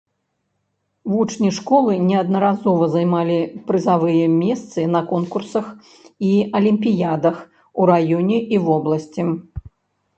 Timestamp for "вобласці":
8.71-9.21